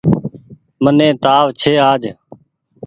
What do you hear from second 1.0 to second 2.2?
تآو ڇي آج۔